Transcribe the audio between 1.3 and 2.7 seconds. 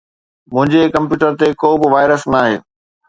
تي ڪو به وائرس ناهي.